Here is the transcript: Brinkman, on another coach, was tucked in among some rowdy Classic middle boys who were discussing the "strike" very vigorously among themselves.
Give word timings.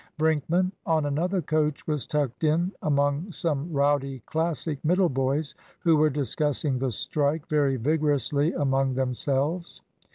Brinkman, 0.17 0.71
on 0.83 1.05
another 1.05 1.43
coach, 1.43 1.85
was 1.85 2.07
tucked 2.07 2.43
in 2.43 2.71
among 2.81 3.31
some 3.31 3.71
rowdy 3.71 4.23
Classic 4.25 4.83
middle 4.83 5.09
boys 5.09 5.53
who 5.81 5.95
were 5.95 6.09
discussing 6.09 6.79
the 6.79 6.89
"strike" 6.91 7.47
very 7.47 7.75
vigorously 7.75 8.51
among 8.53 8.95
themselves. 8.95 9.83